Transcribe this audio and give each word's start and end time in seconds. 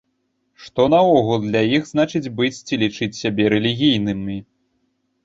Што 0.67 0.85
наогул 0.93 1.43
для 1.43 1.61
іх 1.79 1.85
значыць 1.91 2.31
быць 2.39 2.63
ці 2.67 2.79
лічыць 2.85 3.09
сябе 3.21 3.43
рэлігійнымі? 3.55 4.37